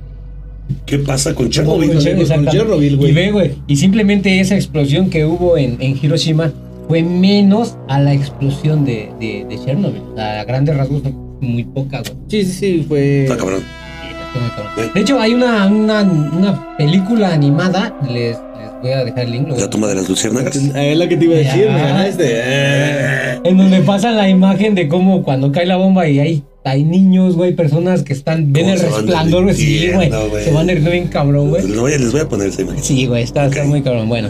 ¿Qué 0.85 0.97
pasa 0.97 1.35
con 1.35 1.49
Chernobyl? 1.49 1.91
con 1.93 2.47
Chernobyl, 2.47 2.97
güey. 2.97 3.11
Y 3.11 3.13
ve, 3.13 3.31
güey. 3.31 3.51
Y 3.67 3.75
simplemente 3.75 4.39
esa 4.39 4.55
explosión 4.55 5.09
que 5.09 5.25
hubo 5.25 5.57
en, 5.57 5.77
en 5.79 5.99
Hiroshima 6.01 6.51
fue 6.87 7.03
menos 7.03 7.77
a 7.87 7.99
la 7.99 8.13
explosión 8.13 8.85
de, 8.85 9.11
de, 9.19 9.45
de 9.47 9.59
Chernobyl. 9.63 10.01
O 10.13 10.15
sea, 10.15 10.41
a 10.41 10.43
grandes 10.45 10.75
rasgos 10.75 11.01
fue 11.03 11.11
muy 11.41 11.63
poca, 11.65 11.99
güey. 12.01 12.13
Sí, 12.29 12.45
sí, 12.45 12.51
sí, 12.53 12.85
fue. 12.87 13.23
Está 13.23 13.37
cabrón. 13.37 13.59
Sí, 13.59 14.07
está 14.07 14.39
muy 14.39 14.49
cabrón. 14.49 14.91
De 14.93 15.01
hecho, 15.01 15.19
hay 15.19 15.33
una, 15.33 15.67
una, 15.67 16.01
una 16.01 16.77
película 16.77 17.33
animada. 17.33 17.95
Les 18.09 18.37
voy 18.85 18.93
a 18.93 19.03
dejar 19.05 19.25
el 19.25 19.31
link. 19.31 19.47
a- 19.51 19.57
La 19.59 19.69
tumba 19.69 19.87
de 19.87 19.95
las 19.95 20.07
luciérnagas. 20.09 20.55
Es 20.55 20.97
lo 20.97 21.07
que 21.07 21.17
te 21.17 21.25
iba 21.25 21.35
a 21.35 21.37
decir, 21.37 21.65
Ya. 21.65 21.71
me 21.73 21.79
ganaste. 21.81 22.23
Eh. 22.27 23.39
En 23.43 23.57
donde 23.57 23.81
pasa 23.81 24.11
la 24.11 24.29
imagen 24.29 24.75
de 24.75 24.87
cómo 24.87 25.23
cuando 25.23 25.51
cae 25.51 25.65
la 25.65 25.75
bomba 25.77 26.07
y 26.07 26.19
hay, 26.19 26.43
hay 26.63 26.83
niños, 26.83 27.35
güey, 27.35 27.53
personas 27.55 28.03
que 28.03 28.13
están, 28.13 28.51
ven 28.53 28.69
el 28.69 28.79
resplandor, 28.79 29.43
güey. 29.43 29.55
Sí, 29.55 29.89
güey. 29.93 30.09
Se 30.43 30.51
van 30.51 30.67
derritiendo 30.67 30.91
bien 30.91 31.07
cabrón, 31.07 31.49
güey. 31.49 31.67
Les 31.67 31.79
voy, 31.79 31.93
a- 31.93 31.97
les 31.97 32.11
voy 32.11 32.21
a 32.21 32.29
poner 32.29 32.47
esa 32.49 32.61
imagen. 32.61 32.83
Sí, 32.83 33.05
güey, 33.05 33.23
está, 33.23 33.45
está 33.45 33.63
muy 33.65 33.81
cabrón. 33.81 34.07
Bueno. 34.09 34.29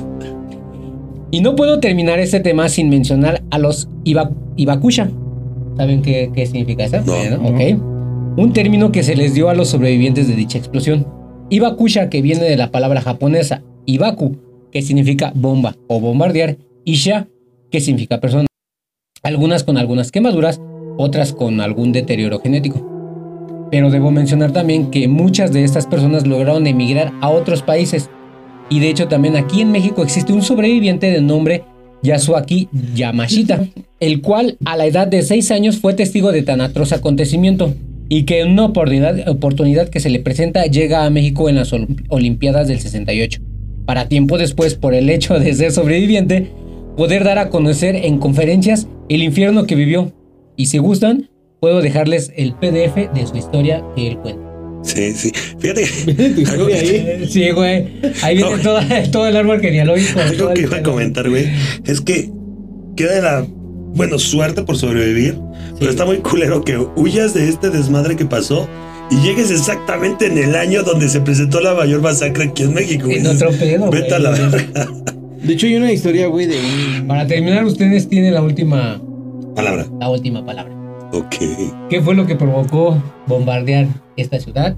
Y 1.32 1.42
no 1.42 1.56
puedo 1.56 1.80
terminar 1.80 2.20
este 2.20 2.40
tema 2.40 2.70
sin 2.70 2.90
mencionar 2.90 3.42
a 3.52 3.58
los 3.58 3.90
iba, 4.04 4.32
Ibakusha. 4.56 5.10
¿Saben 5.78 6.02
qué, 6.02 6.32
qué 6.34 6.46
significa 6.46 6.86
eso? 6.86 7.02
No. 7.06 7.38
No. 7.38 7.50
ok. 7.50 8.38
Un 8.38 8.54
término 8.54 8.92
que 8.92 9.04
se 9.04 9.16
les 9.16 9.34
dio 9.34 9.50
a 9.50 9.54
los 9.54 9.70
sobrevivientes 9.70 10.28
de 10.28 10.36
dicha 10.36 10.58
explosión. 10.58 11.06
Ibakusha, 11.50 12.10
que 12.10 12.22
viene 12.22 12.44
de 12.44 12.56
la 12.58 12.72
palabra 12.72 13.02
japonesa 13.02 13.62
Ibaku, 13.86 14.38
que 14.76 14.82
significa 14.82 15.32
bomba 15.34 15.78
o 15.88 16.02
bombardear, 16.02 16.58
y 16.84 16.96
Sha, 16.96 17.28
que 17.72 17.80
significa 17.80 18.20
persona. 18.20 18.46
Algunas 19.24 19.64
con 19.64 19.78
algunas 19.78 20.12
quemaduras, 20.12 20.60
otras 20.98 21.32
con 21.32 21.62
algún 21.62 21.94
deterioro 21.94 22.42
genético. 22.42 22.86
Pero 23.72 23.90
debo 23.90 24.12
mencionar 24.12 24.52
también 24.52 24.92
que 24.92 25.08
muchas 25.08 25.54
de 25.54 25.64
estas 25.64 25.88
personas 25.88 26.28
lograron 26.28 26.68
emigrar 26.68 27.14
a 27.22 27.30
otros 27.30 27.62
países. 27.62 28.10
Y 28.70 28.82
de 28.82 28.90
hecho 28.90 29.08
también 29.08 29.38
aquí 29.38 29.62
en 29.62 29.72
México 29.72 30.04
existe 30.04 30.34
un 30.34 30.42
sobreviviente 30.42 31.10
de 31.10 31.22
nombre 31.22 31.64
Yasuaki 32.04 32.68
Yamashita, 32.96 33.66
el 34.02 34.20
cual 34.22 34.58
a 34.66 34.76
la 34.76 34.88
edad 34.88 35.08
de 35.08 35.22
6 35.22 35.52
años 35.52 35.78
fue 35.78 35.94
testigo 35.94 36.34
de 36.34 36.42
tan 36.44 36.60
atroz 36.60 36.92
acontecimiento 36.92 37.74
y 38.10 38.24
que 38.24 38.42
en 38.42 38.52
una 38.52 38.66
oportunidad, 38.66 39.30
oportunidad 39.30 39.88
que 39.88 40.02
se 40.02 40.10
le 40.10 40.20
presenta 40.20 40.66
llega 40.66 41.06
a 41.06 41.10
México 41.10 41.48
en 41.48 41.56
las 41.56 41.72
Olim- 41.72 42.04
Olimpiadas 42.10 42.68
del 42.68 42.82
68, 42.82 43.40
para 43.86 44.08
tiempo 44.08 44.38
después 44.38 44.76
por 44.76 44.94
el 44.94 45.10
hecho 45.10 45.38
de 45.40 45.54
ser 45.54 45.72
sobreviviente, 45.72 46.52
poder 46.98 47.24
dar 47.24 47.38
a 47.38 47.50
conocer 47.50 47.96
en 47.96 48.18
conferencias 48.20 48.88
el 49.10 49.22
infierno 49.24 49.66
que 49.66 49.76
vivió. 49.76 50.12
Y 50.56 50.68
si 50.68 50.78
gustan, 50.78 51.30
puedo 51.60 51.82
dejarles 51.82 52.32
el 52.36 52.54
PDF 52.54 53.12
de 53.14 53.28
su 53.28 53.38
historia 53.38 53.84
que 53.96 54.08
él 54.08 54.18
cuenta. 54.18 54.42
Sí, 54.84 55.14
sí. 55.14 55.32
Fíjate 55.60 55.84
que 55.84 56.42
historia 56.42 56.78
ahí. 56.78 57.26
Sí, 57.30 57.50
güey. 57.52 57.88
Ahí 58.22 58.36
viene 58.38 58.52
No. 58.58 58.62
toda- 58.62 59.04
todo 59.12 59.28
el 59.28 59.36
árbol 59.36 59.60
genealógico. 59.60 60.20
algo 60.20 60.54
que 60.54 60.62
iba 60.62 60.78
a 60.78 60.84
comentar, 60.84 61.30
güey, 61.30 61.48
es 61.86 62.02
que 62.02 62.30
queda 62.96 63.14
de 63.16 63.22
la, 63.22 63.46
bueno, 63.96 64.20
suerte 64.20 64.62
por 64.62 64.78
sobrevivir, 64.78 65.38
pero 65.80 65.90
está 65.92 66.06
muy 66.06 66.18
culero 66.18 66.64
que 66.64 66.78
huyas 66.78 67.34
de 67.34 67.50
este 67.50 67.70
desmadre 67.72 68.16
que 68.16 68.26
pasó 68.26 68.68
y 69.12 69.16
llegues 69.22 69.52
exactamente 69.52 70.28
en 70.28 70.38
el 70.38 70.56
año 70.56 70.84
donde 70.84 71.08
se 71.10 71.22
presentó 71.22 71.60
la 71.62 71.74
mayor 71.74 72.02
masacre 72.02 72.46
aquí 72.46 72.64
en 72.64 72.74
México. 72.74 73.06
güey. 73.06 73.20
En 73.20 73.28
otro 73.28 73.52
pedo, 73.52 73.90
Vete 73.92 74.14
a 74.16 74.20
la 74.20 74.30
verga. 74.32 74.88
De 75.44 75.54
hecho, 75.54 75.68
hay 75.68 75.76
una 75.76 75.92
historia, 75.92 76.28
güey, 76.28 76.48
de 76.48 76.56
un. 77.00 77.08
Para 77.08 77.28
terminar, 77.28 77.66
ustedes 77.66 78.08
tienen 78.10 78.34
la 78.34 78.42
última, 78.42 79.00
Palabra. 79.56 79.86
la 80.00 80.10
última 80.10 80.44
palabra. 80.46 80.74
Ok. 81.14 81.36
¿Qué 81.90 82.02
fue 82.02 82.16
lo 82.16 82.26
que 82.26 82.36
provocó 82.36 82.98
bombardear 83.28 83.88
esta 84.18 84.40
ciudad? 84.40 84.76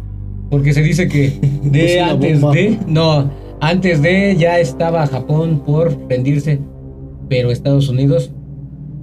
Porque 0.50 0.74
se 0.74 0.82
dice 0.82 1.08
que 1.08 1.40
de 1.64 2.02
antes 2.02 2.42
bomba. 2.42 2.56
de, 2.56 2.78
no, 2.86 3.32
antes 3.62 4.02
de 4.02 4.36
ya 4.38 4.60
estaba 4.60 5.08
Japón 5.08 5.64
por 5.66 5.98
rendirse, 6.10 6.60
pero 7.30 7.50
Estados 7.52 7.88
Unidos 7.90 8.32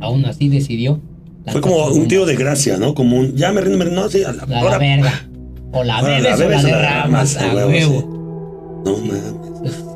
aún 0.00 0.26
así 0.26 0.48
decidió. 0.50 1.00
Fue 1.46 1.60
como 1.60 1.86
un 1.86 2.08
tiro 2.08 2.24
de 2.26 2.36
gracia, 2.36 2.76
¿no? 2.78 2.94
Como 2.94 3.18
un, 3.18 3.36
ya 3.36 3.52
me 3.52 3.60
rindo, 3.60 3.78
me 3.78 3.84
rindo, 3.84 4.02
no, 4.02 4.08
sí, 4.08 4.22
a 4.24 4.32
la, 4.32 4.46
La, 4.46 4.60
ahora- 4.60 4.78
verga. 4.78 5.28
O 5.72 5.82
la 5.82 6.00
bebes 6.02 6.40
o 6.40 6.48
la 6.48 6.62
derramas, 6.62 7.36
a 7.36 7.52
huevo. 7.54 8.82
No 8.84 8.96
mames. 8.98 9.44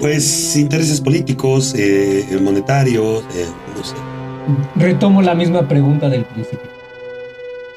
Pues 0.00 0.56
intereses 0.56 1.00
políticos, 1.00 1.74
eh, 1.76 2.24
monetarios, 2.42 3.22
eh, 3.34 3.46
no 3.76 3.84
sé. 3.84 3.94
Retomo 4.76 5.22
la 5.22 5.34
misma 5.34 5.68
pregunta 5.68 6.08
del 6.08 6.24
principio. 6.24 6.68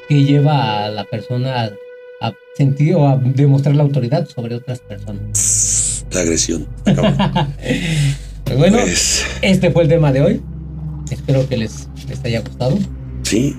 ¿Qué 0.08 0.24
lleva 0.24 0.84
a 0.86 0.88
la 0.90 1.04
persona 1.04 1.70
a, 2.20 2.32
sentir 2.56 2.94
o 2.96 3.08
a 3.08 3.16
demostrar 3.16 3.74
la 3.76 3.82
autoridad 3.82 4.26
sobre 4.26 4.54
otras 4.56 4.80
personas? 4.80 6.04
La 6.10 6.20
agresión. 6.20 6.66
Acabó. 6.84 7.08
Pues 8.44 8.58
bueno, 8.58 8.78
Pues, 8.82 9.24
este 9.40 9.70
fue 9.70 9.84
el 9.84 9.88
tema 9.88 10.12
de 10.12 10.20
hoy. 10.20 10.42
Espero 11.10 11.48
que 11.48 11.56
les, 11.56 11.88
les 12.08 12.22
haya 12.24 12.40
gustado. 12.40 12.76
Sí. 13.32 13.56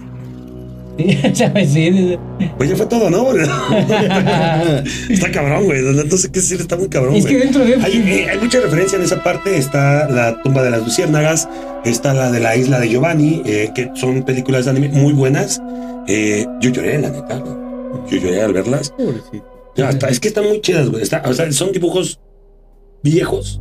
Sí. 0.98 2.18
Pues 2.58 2.70
ya 2.70 2.76
fue 2.76 2.86
todo, 2.86 3.10
¿no? 3.10 3.32
Está 5.10 5.32
cabrón, 5.32 5.66
güey. 5.66 5.82
No 5.82 6.18
sé 6.18 6.32
qué 6.32 6.40
decir, 6.40 6.62
está 6.62 6.78
muy 6.78 6.88
cabrón, 6.88 7.16
Es 7.16 7.26
que 7.26 7.32
güey. 7.34 7.44
dentro 7.46 7.66
de... 7.66 7.76
Hay, 7.76 7.94
eh, 7.98 8.28
hay 8.30 8.38
mucha 8.40 8.60
referencia 8.60 8.98
en 8.98 9.04
esa 9.04 9.24
parte. 9.24 9.58
Está 9.58 10.08
la 10.08 10.40
tumba 10.44 10.62
de 10.62 10.70
las 10.70 10.84
luciérnagas, 10.84 11.50
está 11.84 12.14
la 12.14 12.32
de 12.32 12.40
la 12.40 12.56
isla 12.56 12.80
de 12.80 12.90
Giovanni, 12.90 13.42
eh, 13.46 13.72
que 13.74 13.90
son 13.96 14.22
películas 14.24 14.66
de 14.66 14.72
anime 14.72 14.90
muy 14.90 15.14
buenas. 15.14 15.62
Eh, 16.08 16.46
yo 16.62 16.70
lloré, 16.70 17.00
la 17.00 17.10
neta. 17.10 17.40
¿no? 17.40 18.06
Yo 18.10 18.18
lloré 18.20 18.42
al 18.44 18.54
verlas. 18.54 18.94
Ya, 19.76 19.90
está- 19.90 20.10
es 20.10 20.20
que 20.20 20.28
están 20.28 20.46
muy 20.48 20.62
chidas, 20.62 20.90
güey. 20.90 21.02
Está- 21.02 21.24
o 21.26 21.34
sea, 21.34 21.52
son 21.52 21.72
dibujos 21.72 22.20
viejos 23.04 23.60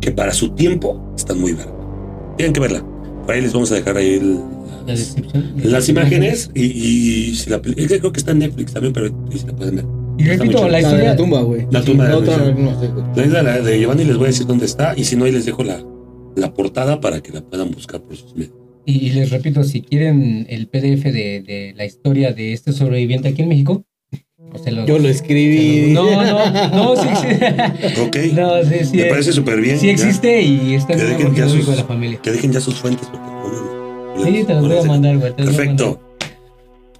que 0.00 0.10
para 0.10 0.32
su 0.32 0.50
tiempo 0.54 1.12
están 1.16 1.38
muy 1.38 1.52
verga. 1.52 1.72
Tienen 2.38 2.52
que 2.54 2.60
verla. 2.60 2.82
Por 3.26 3.34
ahí 3.34 3.42
les 3.42 3.52
vamos 3.52 3.72
a 3.72 3.74
dejar 3.74 3.96
ahí 3.96 4.14
el- 4.14 4.38
La 4.86 4.94
descripción. 4.94 5.52
las 5.64 5.88
imágenes 5.88 6.50
y, 6.54 6.62
y 6.64 7.34
si 7.34 7.50
la 7.50 7.60
creo 7.60 8.12
que 8.12 8.18
está 8.20 8.30
en 8.32 8.38
Netflix 8.38 8.72
también, 8.72 8.92
pero 8.92 9.06
y 9.32 9.38
si 9.38 9.46
la 9.46 9.52
pueden 9.56 9.76
ver. 9.76 9.84
Y 10.18 10.24
repito, 10.24 10.62
la 10.62 10.68
La 10.68 10.76
de 10.78 10.82
historia. 10.84 11.04
la 11.10 11.16
tumba, 11.16 11.42
güey. 11.42 11.66
La 11.70 11.82
tumba 11.82 12.04
de 12.04 12.10
La 12.10 12.16
otra 12.18 12.36
Luis. 12.46 12.58
no 12.58 12.80
sé, 12.80 12.86
güey. 12.88 13.04
La 13.16 13.24
isla 13.26 13.42
de- 13.42 13.62
de 13.62 13.80
Giovanni 13.80 14.04
les 14.04 14.16
voy 14.16 14.24
a 14.24 14.28
decir 14.28 14.46
dónde 14.46 14.64
está 14.64 14.94
y 14.96 15.04
si 15.04 15.16
no 15.16 15.24
ahí 15.24 15.32
les 15.32 15.44
dejo 15.44 15.62
la, 15.64 15.84
la 16.36 16.54
portada 16.54 17.00
para 17.00 17.20
que 17.20 17.32
la 17.32 17.42
puedan 17.42 17.70
buscar 17.70 18.00
por 18.02 18.16
sus 18.16 18.34
medios. 18.34 18.54
Y, 18.86 19.06
y 19.06 19.10
les 19.10 19.30
repito, 19.30 19.64
si 19.64 19.82
quieren 19.82 20.46
el 20.48 20.68
PDF 20.68 21.02
de, 21.12 21.42
de 21.44 21.74
la 21.76 21.84
historia 21.84 22.32
de 22.32 22.52
este 22.52 22.72
sobreviviente 22.72 23.28
aquí 23.28 23.42
en 23.42 23.48
México, 23.48 23.84
pues 24.62 24.74
se 24.74 24.86
Yo 24.86 24.98
lo 24.98 25.08
escribí. 25.08 25.92
No, 25.92 26.10
no, 26.22 26.68
no, 26.70 27.02
sí 27.02 27.08
existe. 27.12 28.00
Ok, 28.02 28.16
No, 28.34 28.62
sí, 28.64 28.84
sí, 28.90 28.96
me 28.96 29.04
parece 29.06 29.32
súper 29.32 29.60
bien. 29.60 29.78
sí 29.78 29.86
ya. 29.86 29.92
existe 29.92 30.42
y 30.42 30.74
está 30.74 30.92
en 30.94 30.98
Que 31.00 31.04
el 31.06 31.16
dejen 31.18 31.34
ya 31.34 31.48
sus- 31.48 31.66
de 31.68 31.76
la 31.76 31.84
familia. 31.84 32.18
Que 32.22 32.32
dejen 32.32 32.52
ya 32.52 32.60
sus 32.60 32.74
fuentes. 32.76 33.06
Porque, 33.08 33.26
no, 33.26 34.24
Sí, 34.24 34.44
te 34.44 34.54
los 34.54 34.66
voy 34.68 34.76
a 34.78 34.82
mandar, 34.82 35.18
güey. 35.18 35.34
Perfecto. 35.36 36.00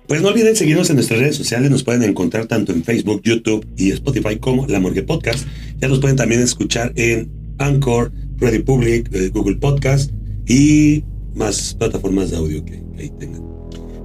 Pues 0.06 0.22
no 0.22 0.28
olviden 0.28 0.54
seguirnos 0.54 0.88
en 0.90 0.96
nuestras 0.96 1.18
redes 1.18 1.34
sociales, 1.36 1.68
nos 1.70 1.82
pueden 1.82 2.04
encontrar 2.04 2.46
tanto 2.46 2.70
en 2.72 2.84
Facebook, 2.84 3.22
YouTube 3.24 3.66
y 3.76 3.90
Spotify 3.90 4.36
como 4.36 4.64
La 4.68 4.78
Morgue 4.78 5.02
Podcast. 5.02 5.46
Ya 5.80 5.88
nos 5.88 5.98
pueden 5.98 6.16
también 6.16 6.40
escuchar 6.42 6.92
en 6.94 7.28
Anchor, 7.58 8.12
Ready 8.38 8.60
Public, 8.60 9.08
eh, 9.12 9.30
Google 9.34 9.56
Podcast 9.56 10.12
y 10.46 11.02
más 11.34 11.74
plataformas 11.74 12.30
de 12.30 12.36
audio 12.36 12.64
que, 12.64 12.82
que 12.96 13.02
ahí 13.02 13.10
tengan. 13.18 13.55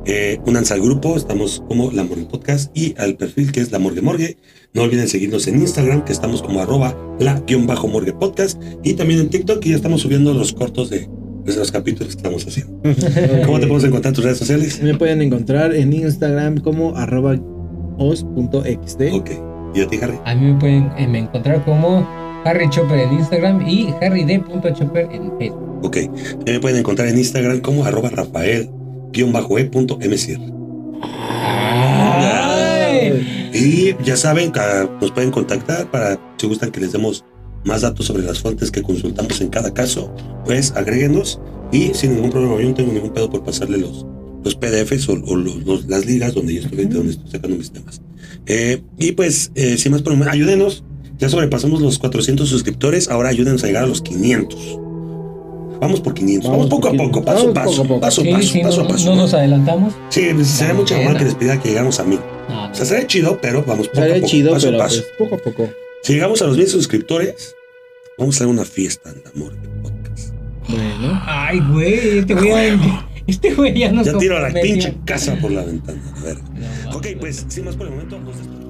Eh, 0.05 0.39
únanse 0.45 0.73
al 0.73 0.81
grupo, 0.81 1.15
estamos 1.15 1.63
como 1.67 1.91
La 1.91 2.03
Morgue 2.03 2.25
Podcast 2.25 2.75
y 2.75 2.95
al 2.97 3.15
perfil 3.17 3.51
que 3.51 3.61
es 3.61 3.71
La 3.71 3.79
Morgue 3.79 4.01
Morgue. 4.01 4.37
No 4.73 4.83
olviden 4.83 5.07
seguirnos 5.07 5.47
en 5.47 5.61
Instagram, 5.61 6.05
que 6.05 6.13
estamos 6.13 6.41
como 6.41 6.61
arroba 6.61 6.95
la-morgue 7.19 8.13
podcast 8.13 8.61
y 8.83 8.93
también 8.93 9.19
en 9.19 9.29
TikTok, 9.29 9.59
que 9.59 9.69
ya 9.69 9.75
estamos 9.75 10.01
subiendo 10.01 10.33
los 10.33 10.53
cortos 10.53 10.89
de, 10.89 11.09
de 11.45 11.55
los 11.55 11.71
capítulos 11.71 12.15
que 12.15 12.17
estamos 12.17 12.47
haciendo. 12.47 12.81
¿Cómo 13.45 13.59
te 13.59 13.67
podemos 13.67 13.83
encontrar 13.83 14.11
en 14.11 14.15
tus 14.15 14.23
redes 14.23 14.37
sociales? 14.37 14.81
Me 14.81 14.95
pueden 14.95 15.21
encontrar 15.21 15.75
en 15.75 15.93
Instagram 15.93 16.59
como 16.61 16.95
arroba 16.95 17.37
os.xt. 17.97 19.01
Ok. 19.13 19.31
¿Y 19.75 19.81
a 19.81 19.87
ti, 19.87 19.99
Harry? 20.01 20.17
A 20.25 20.35
mí 20.35 20.51
me 20.53 20.59
pueden 20.59 20.89
eh, 20.97 21.07
me 21.07 21.19
encontrar 21.19 21.63
como 21.63 22.07
Harry 22.45 22.69
Chopper 22.69 22.99
en 22.99 23.13
Instagram 23.13 23.67
y 23.67 23.93
harryd.chopper 24.01 25.09
en 25.11 25.37
Facebook. 25.37 25.85
Ok. 25.85 25.97
Me 26.45 26.59
pueden 26.59 26.79
encontrar 26.79 27.07
en 27.07 27.17
Instagram 27.17 27.59
como 27.59 27.85
arroba 27.85 28.09
rafael-e.mcir. 28.09 28.80
Ay. 32.13 33.49
Y 33.53 34.03
ya 34.03 34.15
saben, 34.17 34.51
nos 35.01 35.11
pueden 35.11 35.31
contactar 35.31 35.89
para 35.91 36.19
si 36.37 36.47
gustan 36.47 36.71
que 36.71 36.79
les 36.79 36.91
demos 36.91 37.23
más 37.65 37.81
datos 37.81 38.05
sobre 38.07 38.23
las 38.23 38.39
fuentes 38.39 38.71
que 38.71 38.81
consultamos 38.81 39.39
en 39.41 39.49
cada 39.49 39.73
caso, 39.73 40.13
pues 40.45 40.71
agréguenos 40.75 41.39
y 41.71 41.93
sin 41.93 42.15
ningún 42.15 42.31
problema, 42.31 42.59
yo 42.61 42.69
no 42.69 42.73
tengo 42.75 42.91
ningún 42.93 43.11
pedo 43.13 43.29
por 43.29 43.43
pasarle 43.43 43.77
los, 43.77 44.05
los 44.43 44.55
PDFs 44.55 45.07
o, 45.09 45.13
o 45.13 45.35
los- 45.35 45.63
los- 45.65 45.85
las 45.87 46.05
ligas 46.05 46.33
donde 46.33 46.55
yo 46.55 46.61
estoy, 46.61 46.77
de 46.77 46.85
donde 46.95 47.11
estoy 47.11 47.29
sacando 47.31 47.57
mis 47.57 47.71
temas. 47.71 48.01
Eh, 48.47 48.81
y 48.97 49.11
pues, 49.11 49.51
eh, 49.55 49.77
sin 49.77 49.91
más 49.91 50.01
problema, 50.01 50.31
ayúdenos. 50.31 50.83
Ya 51.19 51.29
sobrepasamos 51.29 51.81
los 51.81 51.99
400 51.99 52.49
suscriptores, 52.49 53.09
ahora 53.09 53.29
ayúdenos 53.29 53.63
a 53.63 53.67
llegar 53.67 53.83
a 53.83 53.87
los 53.87 54.01
500. 54.01 54.79
Vamos 55.81 55.99
por 55.99 56.13
500. 56.13 56.49
Vamos, 56.49 56.69
Vamos 56.69 56.69
poco 56.69 56.87
a 56.87 56.91
por 56.91 57.11
poco, 57.11 57.25
500. 57.25 57.25
paso 57.25 57.39
a 57.39 57.43
Vamos 57.43 57.53
paso, 57.53 57.71
poco 57.81 57.81
a 57.83 57.87
poco. 57.87 57.99
paso 58.01 58.21
a 58.21 58.23
Sí, 58.23 58.31
paso, 58.31 58.47
sí, 58.47 58.59
paso 58.61 58.77
no, 58.77 58.83
a 58.85 58.87
paso. 58.87 59.09
no 59.09 59.15
nos 59.15 59.33
adelantamos. 59.33 59.93
Sí, 60.09 60.27
pues, 60.33 60.47
sería 60.47 60.73
mucha 60.75 60.97
mamá 61.01 61.17
que 61.17 61.25
les 61.25 61.35
pida 61.35 61.59
que 61.59 61.69
llegamos 61.69 61.99
a 61.99 62.03
mil. 62.05 62.19
No, 62.47 62.71
O 62.71 62.73
sea, 62.75 62.85
sería 62.85 63.07
chido, 63.07 63.39
pero 63.41 63.63
vamos 63.65 63.87
poco 63.89 64.01
a 64.03 64.07
poco, 64.13 64.27
chido, 64.27 64.53
paso 64.53 64.67
a 64.67 64.71
pero 64.71 64.83
paso. 64.83 65.01
pues, 65.01 65.29
poco 65.29 65.35
a 65.35 65.37
poco. 65.39 65.69
Si 66.03 66.13
llegamos 66.13 66.41
a 66.41 66.45
los 66.45 66.55
10 66.57 66.71
suscriptores, 66.71 67.55
vamos 68.17 68.35
a 68.35 68.37
hacer 68.37 68.47
una 68.47 68.63
fiesta 68.65 69.09
en 69.09 69.23
la 69.23 69.31
Morgue 69.33 69.67
Podcast. 69.81 70.33
Bueno. 70.69 71.21
Ay, 71.25 71.59
güey, 71.71 72.19
este 72.19 72.33
güey 72.35 72.49
ya, 72.49 73.09
este 73.27 73.53
güey 73.55 73.77
ya 73.79 73.91
nos 73.91 74.05
Ya 74.05 74.17
tiro 74.17 74.37
a 74.37 74.39
la 74.41 74.51
pinche 74.53 74.95
casa 75.05 75.35
por 75.41 75.51
la 75.51 75.63
ventana. 75.63 76.01
A 76.17 76.23
ver. 76.23 76.37
No, 76.91 76.97
Ok, 76.97 77.07
pues 77.19 77.45
sin 77.47 77.65
más 77.65 77.75
por 77.75 77.87
el 77.87 77.93
momento, 77.93 78.19
nos 78.19 78.35
despedimos. 78.37 78.50